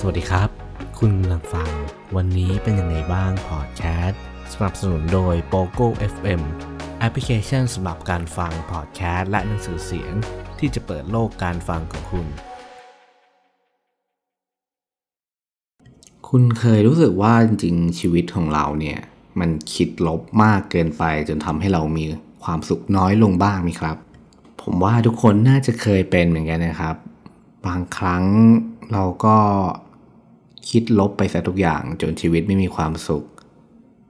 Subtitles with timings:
[0.00, 0.50] สวัสดีครับ
[0.98, 1.70] คุณกำลังฟัง
[2.16, 6.40] วันนี้เป็นยังไงบ้างพอดแคสต์สนับสนุนโดย POGO FM
[6.98, 10.12] แอปพลิเคชันสำหรับการฟังพอดแคสต์และหนังสือเสียง
[10.58, 12.26] ที่จะเปิดโลกการฟังของคุณ
[16.28, 18.98] คุณเคยรู้สึกว่าจริงๆ ชีวิตของเราเนี่ย
[19.40, 22.04] มันคิดลบมากเกินไปจนทำให้เรามี
[22.44, 23.96] ความสุขน้อยลงบ้างไหมครับ
[24.62, 26.96] ผมว่าทุกคนน่าจะเคยเป็นเหมือนกันนะครับ
[27.66, 28.24] บางครั้ง
[28.92, 29.38] เราก็
[30.70, 33.24] คิดลบไปซะทุกอย่างจนชีวิตไม่มีความสุข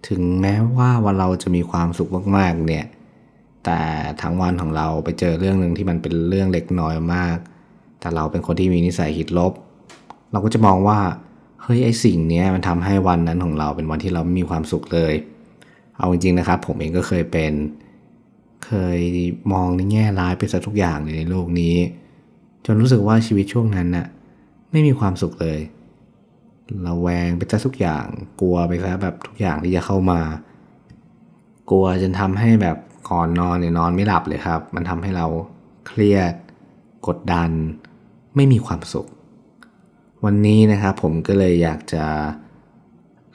[0.08, 2.86] ถึงแม้ว่าวันเราจะมีความสุขมากๆเนี่ย
[3.64, 3.80] แต่
[4.22, 7.38] ทั้งวันของเราไปเจอเรื่องหนึ่งที่มันเป็นเรื่องเล็กน้อยมาก
[8.00, 9.52] แต่เราเป็นคนที่มีนิสัยคิดลบ
[10.32, 10.98] เราก็จะมองว่า
[11.62, 15.14] เฮ้ยไอสิ่งนี้มันทำให้วันนั้นของเราเป็นวันที่เราไม่มีความสุขเลย
[15.98, 17.52] เอาจริงๆนะครับ ผมเองก็เคยเป็น
[18.66, 19.00] เคย
[19.52, 21.77] มองในแง่ร้ายไปซะทุกอย่างเลยในโลกนี้
[22.66, 24.06] จนรู้สึกว่าชีวิตช่วงนั้นน่ะ
[24.70, 25.58] ไม่มีความสุขเลย
[26.86, 28.05] ระแวงไปซะทุกอย่าง
[28.41, 30.20] กลัวไปซะแบบทุกอย่างที่จะเข้ามา
[31.70, 32.77] กลัวจนทำให้แบบ
[33.11, 35.27] ก่อนนอนเนี่ยนอนไม่หลับเลยครับ มันทำให้เรา
[35.86, 36.34] เครียด
[37.06, 37.50] กดดัน
[38.36, 39.06] ไม่มีความสุข
[40.24, 42.05] วันนี้นะครับผมก็เลยอยากจะ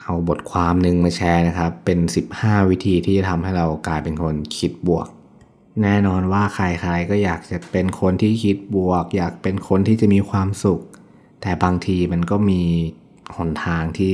[0.02, 1.98] เอาบทความหนึ่งมาแชร์นะครับ เป็น
[2.34, 5.08] 15 วิธีที่จะทำให้เรากลายเป็นคนคิดบวก
[5.82, 10.80] แน่นอนว่าใครๆก็อยากจะเป็นคนที่คิดบวก อยากเป็นคนที่จะมีความสุข
[11.40, 12.62] แต่บางทีมันก็มี
[13.36, 14.10] หนทางที่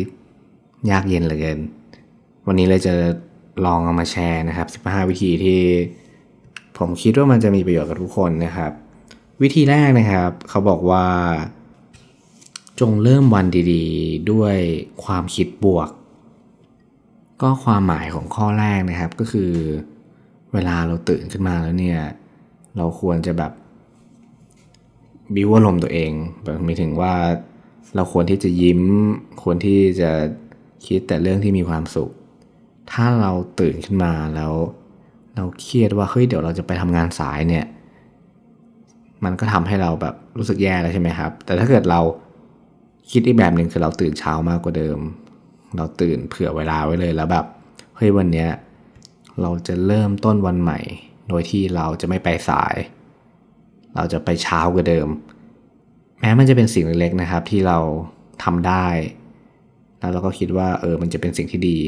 [0.91, 1.59] ยากเย็นเหลือเกิน
[2.47, 2.95] วันนี้เลยจะ
[3.67, 5.61] ลองเอามาแชร์นะครับ 15 วิธีที่
[6.79, 8.73] ผมคิดว่ามันจะมีประโยชน์กับทุกคนนะครับ
[9.43, 11.07] วิธีแรกนะครับ เขาบอกว่า
[12.81, 14.57] จงเริ่มวันดีๆ ด้วย
[15.05, 15.91] ความคิดบวก
[17.43, 19.51] ก็ความหมายของข้อแรกนะครับก็คือ
[20.53, 22.01] เวลาเราตื่นขึ้นมาแล้วเนี่ย
[22.77, 23.53] เราควรจะแบบ
[25.35, 27.15] บิวอารมณ์ตัวเองแบบหมายถึงว่า
[27.97, 28.81] เราควรที่จะยิ้ม
[29.43, 30.11] ควรที่จะ
[30.87, 32.11] คิดแต่เรื่องที่มีความสุข
[32.93, 34.53] ถ้าเราตื่นขึ้นมาแล้ว
[35.37, 37.67] เราเครียดว่าเฮ้ยเดี๋ยวเราจะไปทำงานสายเนี่ย
[39.25, 42.01] มันก็ทำให้เราแบบรู้สึกแย่แล้วใช่ไหมครับ แต่ถ้าเกิดเรา
[43.11, 44.99] คิดอีกแบบหนึ่งคือเราตื่นเช้ามากกว่าเดิม
[45.77, 47.47] เราตื่นเผื่อเวลาไว้เลยแล้วแบบ
[47.97, 48.49] เฮ้ยวันเนี้ย
[49.41, 50.79] เราจะเริ่มต้นวันใหม่
[51.29, 52.75] โดยที่เราจะไม่ไปสาย
[53.95, 55.09] เราจะไปเช้ากว่าเดิม
[56.21, 57.79] แม้มันจะเป็นสิ่งเล็กๆนะครับ ที่เรา
[58.45, 58.87] ทำได้
[60.01, 61.79] แล้วเราก็คิดว่าเออมันจะเป็นสิ่งที่ดี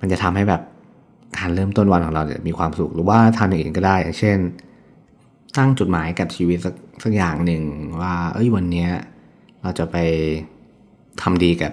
[0.00, 0.62] มันจะทำให้แบบ
[1.38, 4.38] การเริ่มต้นวันของเราเนี่ยมีความสุขหรือว่าทำอย่างอื่นก็ได้ อย่างเช่น
[5.56, 7.62] ตั้งจุดหมายกับชีวิตสักสักอย่างหนึ่ง
[8.00, 8.86] ว่า เอ้ยวันนี้
[9.62, 9.96] เราจะไป
[11.22, 11.72] ทำดีกับ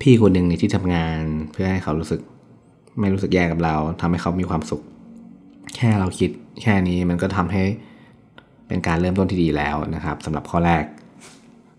[0.00, 1.18] พี่คนหนึ่งในที่ทำงาน
[1.52, 2.20] เพื่อให้เขารู้สึก
[3.00, 4.82] ไม่รู้สึกแย่กับเราทำให้เขามีความสุข
[5.76, 6.30] แค่เราคิด
[6.62, 7.62] แค่นี้มันก็ทำให้
[8.68, 10.84] เป็นการเริ่มต้นที่ดีแล้วนะครับสำหรับข้อแรก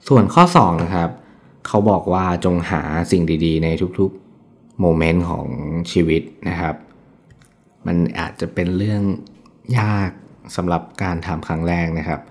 [0.08, 1.10] ส่วนข้อ2นะครับ
[1.68, 2.82] เขาบอกว่าจงหา
[3.12, 3.68] สิ่งดีๆ ใน
[4.00, 5.48] ทุกๆโมเมนต์ของ
[5.92, 6.76] ชีวิตนะครับ
[7.88, 9.04] มันอาจจะเป็นเรื่อง
[9.80, 10.12] ยาก
[10.56, 12.22] สำหรับการทำครั้งแรกนะครับ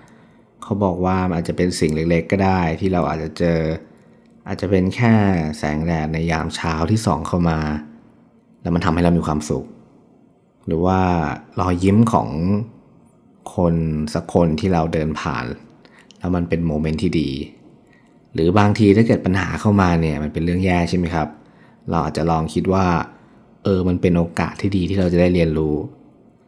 [0.63, 3.59] เขาบอกว่ามันอาจจะเป็นสิ่งเล็กๆ ก็ได้ ที่เราอาจจะเจอ
[4.47, 5.13] อาจจะเป็นแค่
[5.57, 7.59] แสงแดดในยามเช้าที่ส่องเข้ามา
[8.61, 9.65] แล้วมันทำให้เรามีความสุข
[10.67, 10.99] หรือว่า
[11.59, 12.29] รอยยิ้มของ
[13.55, 13.75] คน
[14.13, 15.45] สักคนที่เราเดินผ่าน
[16.19, 17.29] แล้วมันเป็นโมเมนต์ที่ดี
[18.33, 21.27] หรือบางทีถ้าเกิดปัญหาเข้ามาเนี่ยมันเป็นเรื่องแย่ใช่ไหมครับ
[21.89, 22.85] เราอาจจะลองคิดว่า
[23.63, 25.75] เออมันเป็นโอกาสที่ดีที่เราจะได้เรียนรู้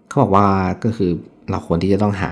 [0.07, 0.47] เขาบอกว่า
[0.83, 1.11] ก็คือ
[1.49, 2.31] เราควรที่จะต้องหา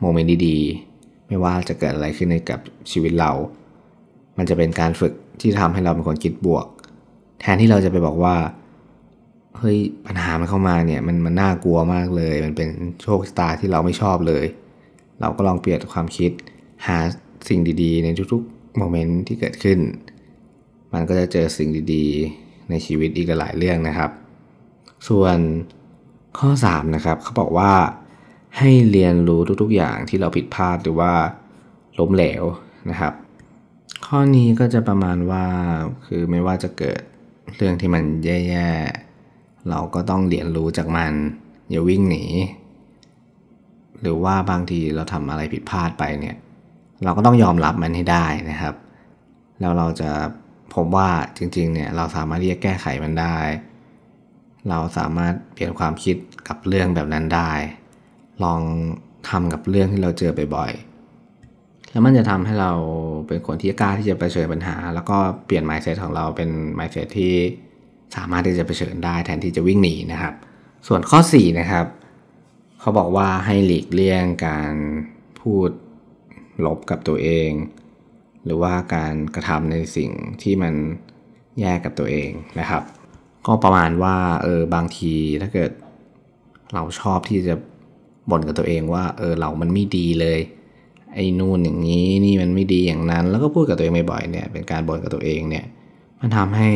[0.00, 3.30] โมเมนต์ดีๆ ไม่ว่าจะเกิดอะไรขึ้นในกับชีวิตเรา
[4.38, 6.66] มันจะเป็นการฝึกที่ทำให้เราเป็นคนคิดบวก
[7.40, 8.34] แทนที่เราจะไปบอกว่า
[9.58, 12.68] เฮ้ยปัญหามันเข้ามาเนี่ยมันมันน่ากลัวมากเลย มันเป็น
[13.02, 14.44] โชคชะตาที่เราไม่ชอบเลย
[15.20, 16.30] เราก็ลองเปลี่ยนความคิด
[16.86, 16.98] หา
[17.48, 19.78] สิ่งดีๆ ในทุกๆโมเมนต์ที่เกิดขึ้น
[20.92, 24.10] มันก็จะเจอสิ่งดีๆ ในชีวิตอีกหลายเรื่องนะครับ
[25.08, 25.38] ส่วน
[26.38, 27.72] ข้อ 3 นะครับเขาบอกว่า
[28.58, 31.12] ให้เรียนรู้ทุกๆอย่างที่เราผิดพลาดหรือว่า
[31.98, 32.44] ล้มเหลว
[32.90, 33.12] นะครับ
[34.06, 35.44] ข้อนี้ก็จะประมาณว่า
[36.06, 37.00] คือไม่ว่าจะเกิด
[37.56, 39.07] เรื่องที่มันแย่ๆ
[39.70, 41.12] เราก็ต้องเรียนรู้จากมัน
[41.70, 42.24] อย่าวิ่งหนี
[44.00, 46.36] หรือว่าบางทีเราทำอะไรผิดพลาดไปเนี่ย
[47.04, 48.74] เราก็ต้องยอมรับมันให้ได้นะครับ
[49.60, 50.10] แล้วเราจะ
[50.74, 51.08] ผมว่า
[51.38, 53.36] จริงๆเนี่ยเราสามารถที่จะแก้ไขมันได้
[54.68, 56.16] เราสามารถเปลี่ยนความคิด
[56.48, 57.50] กับเรื่องแบบนั้นได้
[58.44, 58.60] ลอง
[59.28, 62.72] ทำกับเรื่องที่เราเจอบ่อยๆแล้วมันจะทำให้เรา
[63.26, 65.16] เป็นคนที่กล้าที่จะเผชิญปัญหา แล้วก็
[65.46, 67.34] เปลี่ยน mindset ของเราเป็น mindset ที่
[68.16, 70.34] สามารถที่จะเผชิญได้แทนที่จะวิ่งหนีนะครับ
[70.86, 71.86] ส่วนข้อ4นะครับ
[72.80, 74.74] เขาบอกว่าให้หลีกเลี่ยงการ
[75.40, 75.70] พูด
[76.64, 77.50] ลบกับตัวเอง
[78.44, 80.10] หหรือว่าการกระทำในสิ่ง
[80.42, 80.74] ที่มัน
[81.60, 82.82] แย่กับตัวเองนะครับ
[83.46, 85.70] ก็ประมาณว่าเออบางทีถ้าเกิด
[86.74, 87.54] เราชอบที่จะ
[88.30, 90.40] บ่นกับตัวเองว่าเออเรามันไม่ดีเลย
[91.14, 95.64] ไอ้นู่นอย่างนี้นี่มันไม่ดีอย่างนั้น แล้วก็พูดกับตัวเองบ่อยๆเนี่ยเป็นการบ่นกับตัวเองเนี่ย
[96.20, 96.70] มันทำให้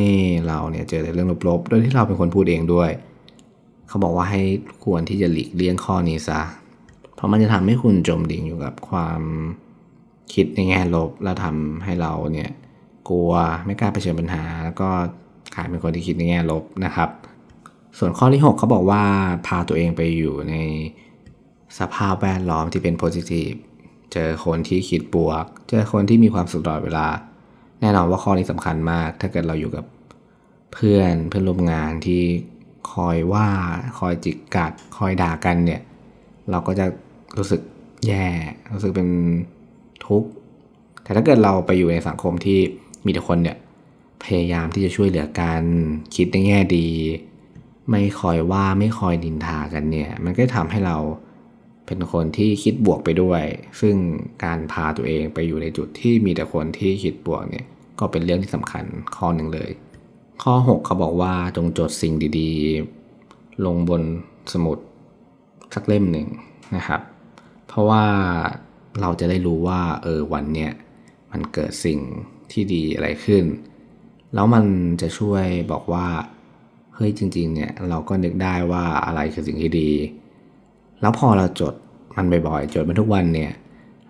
[0.49, 2.91] เราเนี่ยเจอแต่เรื่องลบๆ โดยที่เราเป็นคนพูดเองด้วย
[3.89, 4.43] เขาบอกว่าให้
[4.85, 6.41] ควรที่จะหลีกเลี่ยงข้อนี้ซะ
[7.15, 9.21] เพราะมันจะทำให้คุณจมดิ่งอยู่กับความ
[10.33, 12.51] คิดในแง่ลบ แล้วทำให้เราเนี่ย
[13.09, 13.33] กลัว
[13.65, 14.89] ไม่กล้าเผชิญปัญหา แล้วก็
[15.55, 17.11] กลายเป็นคนที่คิดในแง่ลบนะครับ
[17.99, 19.03] ส่วนข้อที่ 6 เขาบอกว่า
[19.47, 20.55] พาตัวเองไปอยู่ใน
[21.79, 23.57] สภาพแวดล้อมที่เป็น positive
[24.13, 27.07] เจอคนที่คิดบวก เจอคนที่มีความสุขตลอดเวลา
[27.83, 29.85] แน่นอนว่าข้อนี้สำคัญมาก ถ้าเกิดเราอยู่กับ
[30.73, 32.23] เพื่อนเพื่อนร่วมงานที่
[32.93, 33.49] คอยว่า
[33.99, 35.81] คอยจิกกัด คอยด่ากันเนี่ย
[36.51, 36.87] เราก็จะ
[37.39, 37.61] รู้สึก
[38.07, 38.27] แย่
[38.73, 39.09] รู้สึกเป็น
[40.07, 40.29] ทุกข์
[41.03, 42.59] แต่ถ้าเกิดเราไปอยู่ในสังคมที่
[43.05, 43.57] มีแต่คนเนี่ย
[44.25, 45.63] พยายามที่จะช่วยเหลือกัน
[46.17, 46.89] คิดในแง่ดี
[47.91, 50.97] ไม่คอยว่าไม่คอยดินทากันเนี่ย มันก็ทำให้เรา
[51.87, 53.43] เป็นคนที่คิดบวกไปด้วย
[53.81, 53.95] ซึ่ง
[54.45, 57.67] การพาตัวเองไปอยู่ในจุดที่มีแต่คนที่คิดบวกเนี่ย
[57.99, 58.85] ก็เป็นเรื่องที่สำคัญ
[59.17, 59.71] ข้อหนึ่งเลย
[60.43, 64.03] ข้อ 6 เขาบอกว่าจงจดสิ่งดีๆ ลงบน
[64.53, 64.79] สมุด
[65.75, 66.27] สักเล่มหนึ่ง
[66.77, 67.01] นะครับ
[67.69, 68.05] เพราะว่า
[69.01, 70.73] เราจะได้รู้ว่าเออวันเนี้ย
[71.33, 71.99] มันเกิดสิ่ง
[72.53, 73.45] ที่ดีอะไรขึ้น
[74.35, 74.65] แล้วมัน
[75.01, 76.07] จะช่วยบอกว่า
[76.95, 79.91] เฮ้ยจริงๆเนี่ยเราก็นึกได้ว่าอะไรคือสิ่งที่ดี
[81.01, 81.75] แล้วพอเราจด
[82.17, 83.53] มันบ่อยๆจดมันทุกวันเนี่ย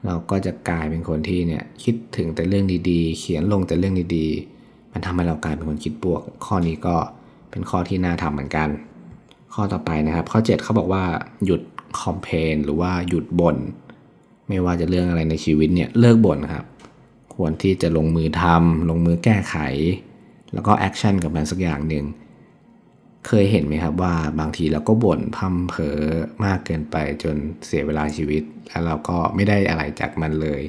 [0.07, 6.97] เราก็จะกลายเป็นคนที่เนี่ยคิดถึงแต่เรื่องดีๆ เขียนลงแต่เรื่องดีๆ มันทำให้เรากลายเป็นคนคิดบวก ข้อนี้ก็
[7.51, 8.69] เป็นข้อที่น่าทำเหมือนกัน
[9.55, 11.05] ข้อต่อไปนะครับ ข้อ 7เขาบอกว่า
[11.45, 11.61] หยุด
[12.01, 13.57] complain หรือว่าหยุดบ่น
[14.49, 16.65] ไม่ว่าจะเรื่องอะไรในชีวิตเนี่ยเลิกบ่นครับ
[17.35, 19.57] ควรที่จะลงมือทำลงมือแก้ไข
[20.53, 22.05] แล้วก็ action กับมันสักอย่างหนึ่ง
[23.27, 25.99] เคยเห็นไหมครับว่าบางทีเราก็บ่นพร่ำเพรื่อ
[26.45, 27.37] มากเกินไปจน
[27.67, 30.63] เสียเวลาชีวิต แล้วเราก็ไม่ได้อะไรจากมันเลย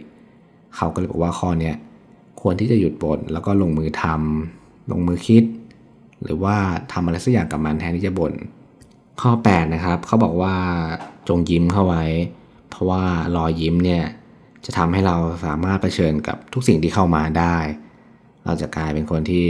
[0.75, 1.75] เขาก็เลยบอกว่าข้อเนี้ย
[2.41, 5.43] ควรที่จะหยุดบ่นแล้วก็ลงมือทำลงมือคิด
[6.23, 6.57] หรือว่า
[6.91, 8.33] ทำอะไรสักอย่างกับมันแทนที่จะบ่น
[9.21, 10.55] ข้อ 8 นะครับ เขาบอกว่า
[11.27, 12.03] จงยิ้มเข้าไว้
[12.69, 13.03] เพราะว่า
[13.35, 14.03] รอยยิ้มเนี่ย
[14.65, 15.15] จะทำให้เรา
[15.45, 17.55] สามารถรเผชิญกับทุกสิ่งที่เข้ามาได้
[18.45, 19.47] เราจะกลายเป็นคนที่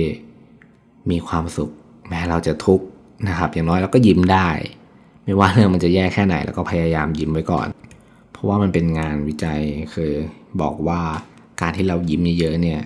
[1.10, 1.70] มีความสุข
[2.10, 2.86] แม้เราจะทุกข์
[3.28, 4.50] นะครับ อย่างน้อยเราก็ยิ้มได้
[5.24, 7.68] ไม่ว่าเรื่องมันจะแย่แค่ไหนแล้วก็พยายามยิ้มไว้ก่อน
[8.32, 9.62] เพราะว่ามันเป็นงานวิจัย
[9.94, 10.12] คือ
[10.62, 11.02] บอกว่า
[11.62, 12.82] การที่เรายิ้มเยอะๆเนี่ย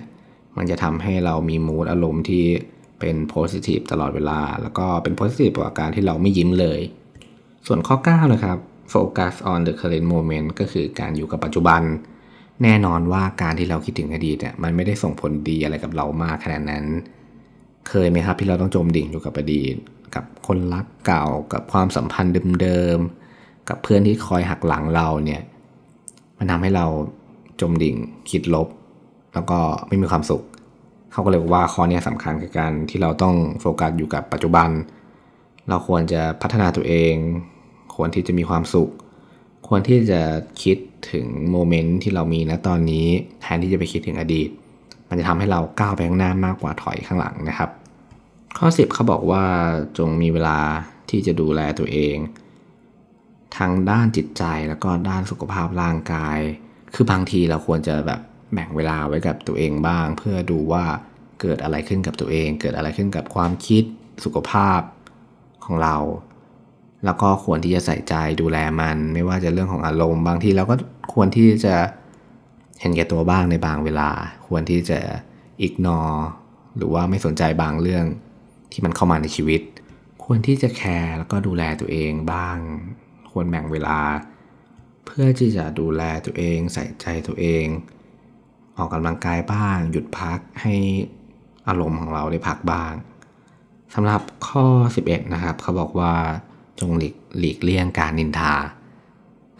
[0.56, 2.44] มันจะทำให้เรามีมูดอารมณ์ที่
[3.00, 6.80] เป็นโพสิทีฟตลอดเวลา แล้วก็เป็นโพสิทีฟกว่าการที่เราไม่ยิ้มเลย
[7.66, 8.58] ส่วนข้อ 9 นะครับ
[8.94, 11.82] focus on the current moment ก็คือการอยู่กับปัจจุบัน
[12.62, 16.84] แน่นอนว่าการที่เราคิดถึงอดีตเนี่ยมันไม่ได้ส่งผลดีอะไรกับเรามากขนาดนั้น
[17.88, 19.76] เคยไหมครับที่เราต้องจมดิ่งอยู่กับอดีต
[20.18, 22.32] กับคนรักเก่า กับความสัมพันธ์
[22.62, 25.42] เดิมๆ กับเพื่อนที่คอยหักหลังเราเนี่ย
[26.38, 26.86] มันทำให้เรา
[27.60, 27.96] จมดิ่ง
[28.30, 28.68] คิดลบ
[29.34, 30.42] แล้วก็ไม่มีความสุข
[31.12, 34.68] เขาก็เลยบอกว่าข้อนี้สำคัญคือการที่เราต้องโฟกัสอยู่กับปัจจุบัน
[35.68, 37.14] เราควรจะพัฒนาตัวเอง
[37.96, 38.90] ควรที่จะมีความสุข
[39.68, 40.20] ควรที่จะ
[40.62, 40.76] คิด
[41.12, 43.06] ถึงโมเมนต์ที่เรามีณตอนนี้
[43.40, 44.48] แทนที่จะไปคิดถึงอดีต
[45.08, 47.70] มันจะทำให้เราก้าวไปข้างหน้ามากกว่าถอยข้างหลังนะครับ
[48.58, 49.44] ข้อ 10เขาบอกว่า
[49.98, 50.58] จงมีเวลา
[51.10, 52.16] ที่จะดูแลตัวเอง
[53.56, 56.38] ทั้งด้านจิตใจแล้วก็ด้านสุขภาพร่างกาย
[56.94, 58.20] คือบางทีเราควรจะแบบ
[58.52, 60.84] แบ่งเวลาไว้กับตัวเองบ้าง เพื่อดูว่า
[61.40, 63.84] เกิดอะไรขึ้นกับตัวเอง เกิดอะไรขึ้นกับความคิด
[64.24, 64.80] สุขภาพ
[65.64, 65.96] ของเรา
[67.04, 70.74] แล้วก็ควรที่จะใส่ใจดูแลมัน ไม่ว่าจะเรื่องของอารมณ์ บางทีเราก็
[71.14, 71.74] ควรที่จะ
[72.80, 74.10] เห็นแก่ตัวบ้างในบางเวลา
[74.48, 74.98] ควรที่จะ
[75.62, 76.00] อิกนอ
[76.76, 78.06] หรือว่าไม่สนใจบางเรื่อง
[78.72, 79.62] ที่มันเข้ามาในชีวิต
[80.24, 82.56] ควรที่จะแคร์แล้วก็ดูแลตัวเองบ้าง
[83.30, 83.98] ควรแบ่งเวลา
[85.06, 87.66] เพื่อที่จะดูแลตัวเอง ใส่ใจตัวเอง
[88.76, 90.74] ออกกำลังกายบ้าง หยุดพักให้
[91.68, 92.92] อารมณ์ของเราได้พักบ้าง
[93.94, 94.66] สำหรับข้อ
[95.02, 96.14] 11 นะครับ เขาบอกว่า
[96.80, 98.54] จงหลีกหลีกเลี่ยงการนินทา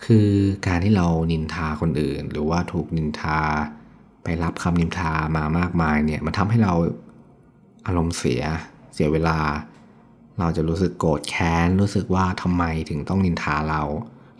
[0.04, 0.30] คือ
[0.66, 3.38] การที่เรานินทาคนอื่น หรือว่าถูกนินทา
[4.22, 6.72] ไปรับคำนินทามามากมายเนี่ยมันทำให้เรา
[7.86, 8.42] อารมณ์เสีย
[8.98, 9.38] สียเวลา
[10.38, 13.82] เราจะรู้สึกโกรธแค้น รู้สึกว่าทำไมถึงต้องนินทาเรา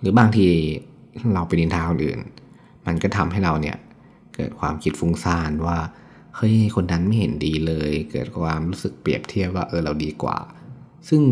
[0.00, 0.47] หรือบางที
[1.35, 2.21] เราไปนินทาคนอื่น
[2.87, 3.77] มันก็ทำให้เราเนี่ย
[4.35, 5.79] เกิดความคิดฟุ้งซ่านว่า
[6.37, 10.38] เฮ้ยคนนั้นไม่เห็นดีเลย เกิดความรู้สึกเปรียบเทียบว่าเออเราดีกว่า
[11.09, 11.23] ซึ่ง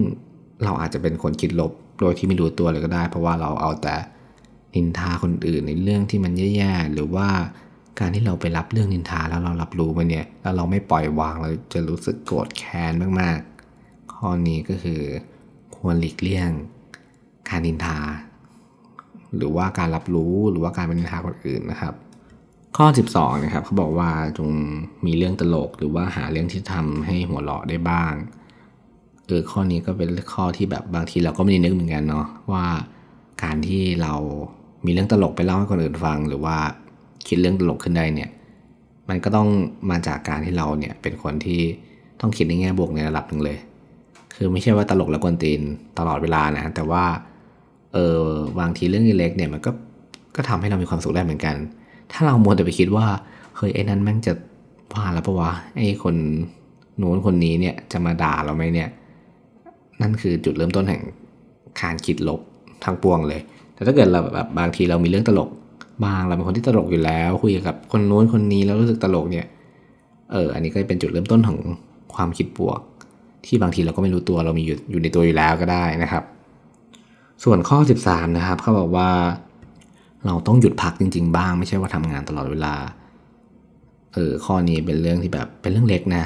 [0.65, 3.97] เราอาจจะเป็นคนคิดลบโดยที่ไม่รู้ตัวเลยก็ได้ เพราะว่าเราเอาแต่
[4.75, 7.29] นินทาคนอื่นในเรื่องที่มันแย่ๆหรือว่า
[8.01, 15.01] การที่เราไปรับเรื่องนินทาแล้วเรารับรู้มันเนี่ยแล้วเราไม่ปล่อยวางเราจะรู้สึกโกรธแค้นมากๆ ข้อนี้ก็คือ
[15.77, 16.51] ควรหลีกเลี่ยง
[17.49, 17.99] การนินทา
[19.37, 21.95] หรือว่าการรับรู้หรือว่าการเป็นนินทาคนอื่นนะครับ
[22.77, 24.51] ข้อ 12นะครับเขาบอกว่าจง
[25.07, 28.13] มีเรื่องตลกหรือว่าหาเรื่องที่ทำให้หัวเราะได้บ้าง
[29.27, 32.67] เออข้อนี้ก็เป็นข้อที่แบบบางทีเราก็ไม่ได้นึกเหมือนกันเนาะว่า
[33.43, 34.15] การที่เรา
[34.85, 36.57] มีเรื่องตลกไปเล่าให้คนอื่นฟัง หรือว่า
[37.29, 38.31] คิดเรื่องตลกขึ้นได้เนี่ย
[39.09, 39.49] มันก็ต้อง
[39.91, 41.61] มาจากการที่เราเนี่ยเป็นคนที่
[42.21, 43.59] ต้องคิดในแง่บวกในระดับหนึ่งเลย
[44.35, 45.61] คือไม่ใช่ว่าตลกแล้วกวนตีน
[45.99, 47.05] ตลอดเวลานะ แต่ว่า
[47.93, 48.23] เออ
[48.61, 49.71] บางทีเรื่องเล็กเนี่ยมันก็
[50.37, 51.57] ก็ทำให้เรามีความสุขได้เหมือนกัน
[52.13, 53.07] ถ้าเรามัวแต่ไปคิดว่า
[53.57, 54.33] เฮ้ยไอ้นั้นแม่งจะ
[54.93, 56.15] ว่าแล้วปะวะ ไอ้คน
[57.01, 58.89] นู้นคนนี้เนี่ยจะมาด่าเราไหมเนี่ย
[60.01, 61.03] นั่นคือจุดเริ่มต้นแห่ง
[61.81, 62.41] การคิดลบ
[62.85, 63.41] ทั้งปวงเลย
[63.75, 65.51] แต่ถ้าเกิดเราแบบบางทีเรามีเรื่องตลก
[66.05, 69.47] บางเราเป็นคนที่ตลกอยู่แล้ว คุยกับคนโน้นคนนี้แล้วรู้สึกตลกเนี่ย
[70.33, 71.59] เอออันนี้ก็เป็นจุดเริ่มต้นของ
[72.15, 72.81] ความคิดบวก
[73.47, 76.25] ที่บางทีเราก็ไม่รู้ตัวเรามีอยู่อยู่ในตัวอยู่แล้วก็ได้นะครับ
[77.45, 79.11] ส่วนข้อ 13 นะครับเขาบอกว่า
[80.27, 82.75] เราต้องหยุดพักจริง ๆ บ้าง ไม่ใช่ว่าทำงานตลอดเวลา
[84.15, 86.25] เออข้อนี้เป็นเรื่องที่แบบเป็นเรื่องเล็กนะ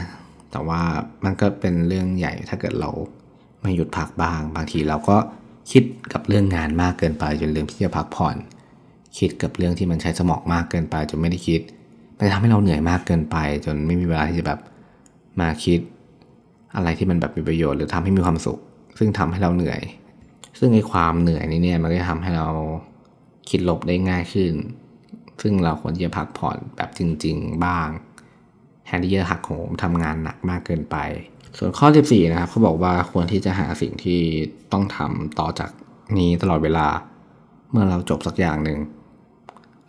[0.50, 0.80] แต่ว่า
[1.24, 2.90] มันก็เป็นเรื่องใหญ่ถ้าเกิดเรา
[3.60, 5.16] ไม่หยุดพักบ้าง บางทีเราก็
[5.70, 8.36] คิดกับเรื่องงานมากเกินไปจนลืมที่จะพักผ่อน
[9.18, 11.60] คิดกับเรื่องที่มันใช้สมองมากเกินไปจนไม่ได้คิด
[12.16, 14.60] มันทำให้เราเหนื่อยมากเกินไป จนไม่มีเวลาที่จะแบบ
[15.40, 15.80] มาคิด
[16.76, 18.58] อะไรที่มันแบบมีประโยชน์หรือทำให้มีความสุข
[18.98, 19.80] ซึ่งทำให้เราเหนื่อย
[20.58, 22.48] ซึ่งไอ้ความเหนื่อยนี้เนี่ยมันก็จะทำให้เรา
[23.50, 24.52] คิดลบได้ง่ายขึ้น
[25.42, 27.88] ซึ่งเราควรจะพักผ่อนแบบจริง ๆ บ้าง
[28.84, 30.96] แทนที่จะหักโหมทำงานหนักมากเกินไป
[31.58, 34.20] ส่วนข้อ 14 นะครับเขาบอกว่าควรที่จะหาสิ่งที่
[34.72, 35.70] ต้องทำต่อจาก
[36.18, 36.86] นี้ตลอดเวลา
[37.70, 38.78] เมื่อเราจบสักอย่างหนึ่ง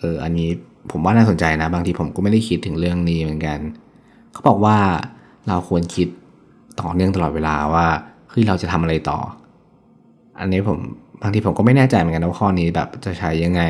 [0.02, 0.50] เอออันนี้
[0.92, 3.60] ผมว่าน่าสนใจนะ บางทีผมก็ไม่ได้คิดถึงเรื่องนี้เหมือนกัน
[4.32, 4.78] เขาบอกว่า
[5.48, 6.08] เราควรคิด
[6.82, 7.88] ต่อเนื่องตลอดเวลาว่า
[8.30, 9.20] เฮ้ยเราจะทำอะไรต่อ
[10.40, 10.78] อันนี้ผม
[11.22, 13.62] บางทีผมก็ไม่แน่ใจเหมือนกันว่าข้อนี้แบบจะใช้ยังไง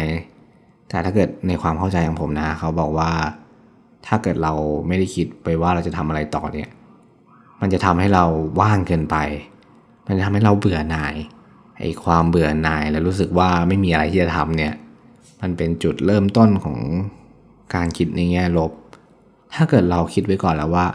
[0.90, 3.12] แต่ถ้าเกิดในความเข้าใจของผมนะ เขาบอกว่า
[4.08, 4.54] ถ้าเกิดเรา
[4.88, 6.70] ไม่ได้คิดไปว่าเราจะทำอะไรต่อเนี่ย
[7.62, 8.26] มันจะทำให้เรา
[8.62, 9.18] ว่างเกินไป
[10.08, 11.16] มันจะทำให้เราเบื่อหน่าย
[11.80, 14.74] ไอ้ความเบื่อหน่ายแล้วรู้สึกว่าไม่มีอะไรที่จะทำเนี่ย
[15.42, 16.78] มันเป็นจุดเริ่มต้นของ
[17.76, 18.72] การคิดในแง่ลบ
[19.56, 20.88] ถ้าเกิดเราคิดไว้ก่อนแล้วว่า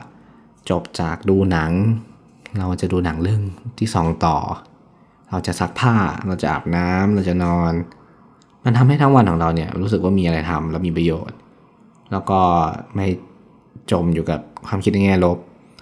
[0.70, 1.72] จบจากดูหนัง
[2.58, 3.42] เราจะดูหนังเรื่อง
[3.78, 4.36] ที่สองต่อ
[5.30, 5.94] เราจะซักผ้า
[6.26, 7.72] เราจะอาบน้ำเราจะนอน
[8.64, 11.36] มันทำให้ทั้งวันของเราเนี่ยรู้สึกว่ามีอะไรทำแล้วมีประโยชน์
[12.12, 12.40] แล้วก็
[12.94, 13.06] ไม่
[13.90, 15.38] จมอยู่กับความคิดในแง่ลบ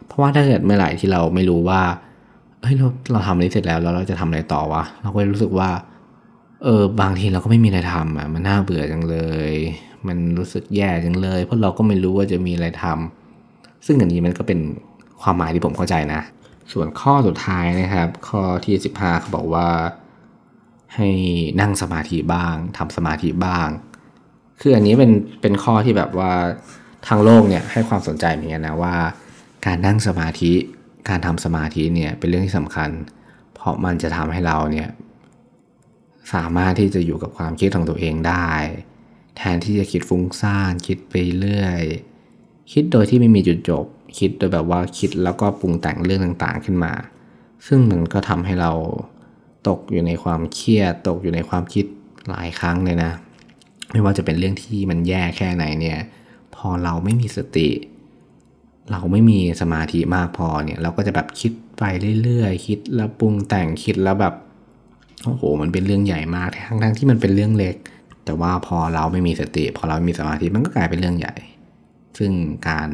[0.07, 1.81] เพราะว่าถ้าเกิดเมื่อไหร่ที่เราไม่รู้ว่า
[2.63, 5.71] เฮ้ยเราเราทำนี้เสร็จแล้วแล้วเราจะทำอะไรต่อวะเราก็รู้สึกว่า
[6.65, 9.17] เออบางทีเราก็ไม่มีอะไรทำอะมันน่าเบื่อจังเล
[9.51, 9.53] ย
[10.07, 14.61] มันรู้สึกแย่จังเลย เพราะเราก็ไม่รู้ว่าจะมีอะไรทำซึ่งอันนี้มันก็เป็น
[15.23, 16.21] ความหมายที่ผมเข้าใจนะ
[16.73, 19.69] ส่วนข้อสุดท้ายนะครับ ข้อที่15เขาบอกว่า
[20.95, 21.09] ให้
[21.61, 23.69] นั่งสมาธิบ้างทำสมาธิบ้าง
[24.61, 26.33] คืออันนี้เป็นเป็นข้อที่แบบว่า
[27.07, 28.95] ทางโลกเนี่ยให้ความสนใจเหมือนกันนะว่า
[29.67, 30.53] การนั่งสมาธิ
[31.09, 32.91] การทำสมาธิเนี่ยเป็นเรื่องที่สำคัญ
[33.55, 34.89] เพราะมันจะทำให้เราเนี่ย
[36.33, 38.51] สามารถที่จะอยู่กับความคิดของตัวเองได้
[39.37, 41.83] แทนที่จะคิดฟุ้งซ่านคิดไปเรื่อย
[42.73, 43.87] คิดโดยที่ไม่มีจุดจบ
[44.19, 46.93] คิดโดยแบบว่าคิดแล้วก็ปรุงแต่งเรื่องต่างๆขึ้นมา
[47.67, 48.73] ซึ่งมันก็ทำให้เรา
[49.69, 51.87] ตกอยู่ในความเครียด ตกอยู่ในความคิด
[52.29, 53.13] หลายครั้งเลยนะ
[53.93, 55.99] ไม่ว่าจะเป็นเรื่องที่มันแย่แค่ไหนเนี่ย
[56.55, 57.69] พอเราไม่มีสติ
[58.91, 61.83] เราไม่มีสมาธิมากพอเนี่ย เราก็จะแบบคิดไป
[62.23, 64.35] เรื่อยๆ คิดแล้วปรุงแต่งคิดแล้วแบบ
[65.25, 67.77] โอ้โห มันเป็นเรื่องใหญ่มากทั้งทั้งที่มันเป็นเรื่องเล็ก
[68.25, 71.35] แต่ว่าพอเราไม่มีสติ พอเราไม่มีสมาธิมันก็กลายเป็นเรื่องใหญ่
[72.19, 72.33] ซึ่ง
[72.69, 72.89] การ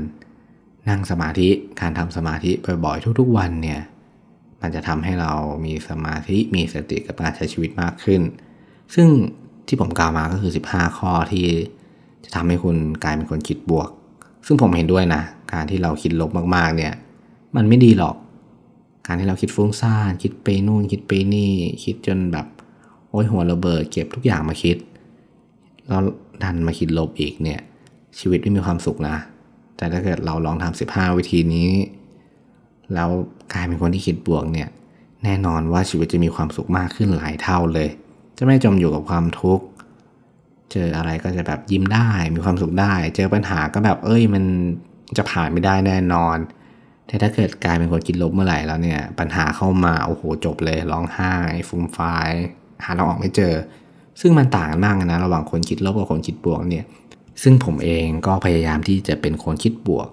[0.88, 1.48] นั่งสมาธิ
[1.80, 2.50] การทำสมาธิ
[2.84, 3.80] บ่อยๆทุก ๆ วันเนี่ย
[4.62, 5.32] มันจะทำให้เรา
[5.64, 8.20] มีสมาธิมีสติกับการใช้ชีวิตมากขึ้น
[8.94, 9.08] ซึ่ง
[9.66, 11.46] ที่ผมกล่าวมาก็คือ 15 ข้อที่
[12.24, 13.90] จะทำให้คุณกลายเป็นคนคิดบวก
[14.46, 15.22] ซึ่งผมเห็นด้วยนะ
[15.52, 16.92] การที่เราคิดลบมากๆเนี่ย
[17.56, 18.16] มันไม่ดีหรอก
[19.06, 21.52] การที่เราคิดฟุ้งซ่านคิดไปนู่นคิดไปนี่
[21.84, 22.46] คิดจนแบบ
[23.10, 24.76] โอ้ยหัวระเบิดเก็บทุกอย่างมาคิด
[25.88, 26.00] แล้ว
[26.42, 27.60] ดันมาคิดลบอีกเนี่ย
[28.18, 29.16] ชีวิตไม่มีความสุขนะ
[29.76, 31.70] แต่ถ้าเกิดเราลองทำ15วิธีนี้
[32.94, 33.08] แล้ว
[33.52, 34.68] กลายเป็นคนที่คิดบวกเนี่ย
[35.24, 37.88] แน่นอนว่าชีวิตจะมีความสุขมากขึ้นหลายเท่าเลย
[38.38, 39.64] จะไม่จมอยู่กับความทุกข์
[40.72, 44.44] เจออะไรก็จะแบบยิ้มได้มีความสุขได้ เจอปัญหาก็แบบเอ้ยมัน
[45.16, 46.36] จะผ่านไม่ได้แน่นอน
[47.10, 51.34] แต่ถ้าเกิดกลายเป็นคนคิดลบเมื่อไหร่แล้วเนี่ย ปัญหาเข้ามาโอ้โหจบเลยร้องไห้
[51.68, 52.30] ฟูมไฟาย
[52.84, 53.54] หาเราออกไม่เจอ
[54.20, 56.84] ซึ่งมันต่างกันมากนะระหว่างคนคิดลบกับคนคิดบวกเนี่ย
[57.42, 60.08] ซึ่งผมเองก็พยายามที่จะเป็นคนคิดบวก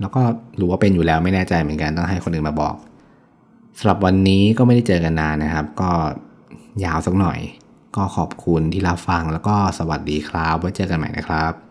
[0.00, 0.22] แล้วก็
[0.60, 2.74] รู้ว่าเป็นอยู่แล้วไม่แน่ใจเหมือนกันต้องให้คนอื่นมาบอก
[3.78, 5.90] สำหรับวันนี้ก็ไม่ได้เจอกันนานนะครับ ก็
[6.84, 7.38] ยาวสักหน่อย
[7.96, 11.67] ก็ขอบคุณที่รับฟังแล้วก็สวัสดีครับไว้เจอกันใหม่นะครับ